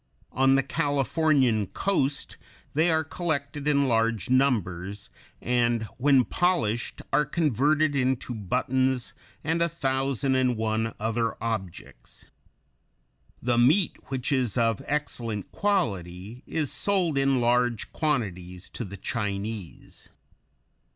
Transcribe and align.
On 0.31 0.55
the 0.55 0.63
Californian 0.63 1.67
coast 1.67 2.37
they 2.73 2.89
are 2.89 3.03
collected 3.03 3.67
in 3.67 3.87
large 3.87 4.31
numbers, 4.31 5.11
and 5.39 5.83
when 5.97 6.25
polished 6.25 7.03
are 7.13 7.23
converted 7.23 7.95
into 7.95 8.33
buttons 8.33 9.13
and 9.43 9.61
a 9.61 9.69
thousand 9.69 10.33
and 10.33 10.57
one 10.57 10.95
other 10.99 11.37
objects. 11.39 12.25
The 13.43 13.59
meat, 13.59 13.95
which 14.07 14.31
is 14.31 14.57
of 14.57 14.81
excellent 14.87 15.51
quality, 15.51 16.41
is 16.47 16.71
sold 16.71 17.15
in 17.15 17.39
large 17.39 17.91
quantities 17.91 18.69
to 18.69 18.83
the 18.83 18.97
Chinese. 18.97 20.09